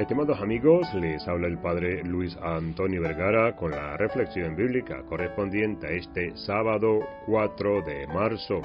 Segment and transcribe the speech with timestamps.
[0.00, 5.90] Estimados amigos, les habla el Padre Luis Antonio Vergara con la reflexión bíblica correspondiente a
[5.90, 8.62] este sábado 4 de marzo.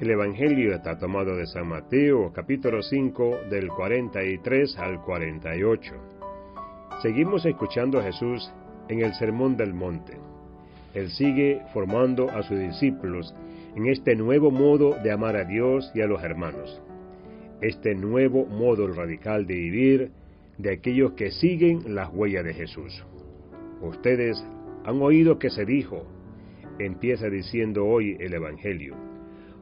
[0.00, 5.92] El Evangelio está tomado de San Mateo, capítulo 5, del 43 al 48.
[7.02, 8.50] Seguimos escuchando a Jesús
[8.88, 10.16] en el Sermón del Monte.
[10.94, 13.34] Él sigue formando a sus discípulos
[13.76, 16.80] en este nuevo modo de amar a Dios y a los hermanos.
[17.60, 20.21] Este nuevo modo radical de vivir
[20.58, 23.04] de aquellos que siguen las huellas de Jesús.
[23.80, 24.44] Ustedes
[24.84, 26.06] han oído que se dijo,
[26.78, 28.96] empieza diciendo hoy el Evangelio,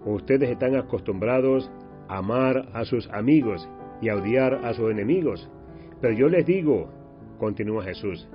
[0.04, 1.70] ustedes están acostumbrados
[2.08, 3.68] a amar a sus amigos
[4.00, 5.48] y a odiar a sus enemigos,
[6.00, 6.90] pero yo les digo,
[7.38, 8.28] continúa Jesús,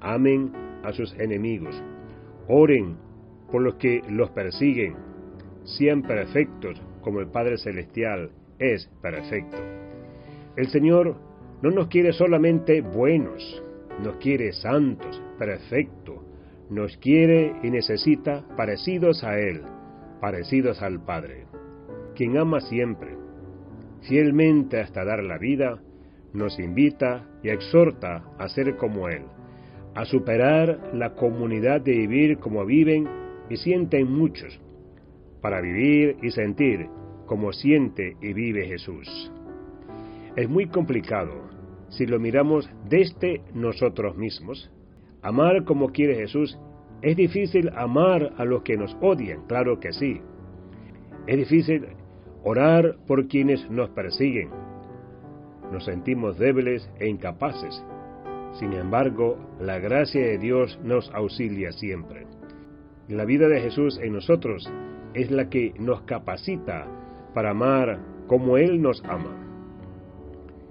[0.00, 1.82] amen a sus enemigos,
[2.48, 2.96] oren
[3.50, 4.94] por los que los persiguen,
[5.64, 9.56] sean perfectos como el Padre Celestial es perfecto.
[10.56, 11.16] El Señor
[11.62, 13.62] no nos quiere solamente buenos,
[14.02, 16.18] nos quiere santos, perfectos,
[16.70, 19.62] nos quiere y necesita parecidos a Él,
[20.20, 21.46] parecidos al Padre,
[22.14, 23.16] quien ama siempre,
[24.02, 25.82] fielmente hasta dar la vida,
[26.32, 29.24] nos invita y exhorta a ser como Él,
[29.94, 33.06] a superar la comunidad de vivir como viven
[33.50, 34.58] y sienten muchos,
[35.42, 36.86] para vivir y sentir
[37.26, 39.30] como siente y vive Jesús.
[40.40, 41.50] Es muy complicado
[41.90, 44.72] si lo miramos desde nosotros mismos.
[45.20, 46.58] Amar como quiere Jesús,
[47.02, 50.22] es difícil amar a los que nos odian, claro que sí.
[51.26, 51.88] Es difícil
[52.42, 54.48] orar por quienes nos persiguen.
[55.70, 57.84] Nos sentimos débiles e incapaces.
[58.52, 62.26] Sin embargo, la gracia de Dios nos auxilia siempre.
[63.08, 64.72] La vida de Jesús en nosotros
[65.12, 66.86] es la que nos capacita
[67.34, 69.49] para amar como Él nos ama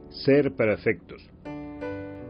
[0.10, 1.30] ser perfectos.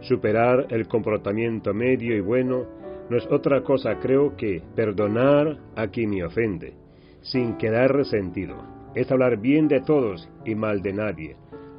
[0.01, 2.65] Superar el comportamiento medio y bueno
[3.09, 6.73] no es otra cosa, creo, que perdonar a quien me ofende,
[7.21, 8.55] sin quedar resentido.
[8.93, 11.35] Es hablar bien de todos y mal de nadie,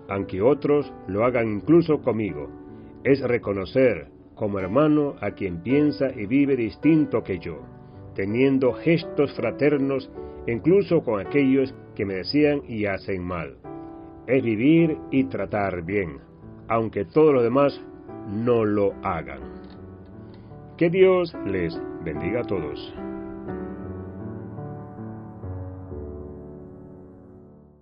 [0.09, 2.51] aunque otros lo hagan incluso conmigo.
[3.05, 7.63] Es reconocer como hermano a quien piensa y vive distinto que yo,
[8.15, 10.11] teniendo gestos fraternos
[10.47, 13.57] incluso con aquellos que me decían y hacen mal
[14.27, 16.19] es vivir y tratar bien,
[16.69, 17.81] aunque todos los demás
[18.29, 19.41] no lo hagan.
[20.77, 22.95] Que Dios les bendiga a todos.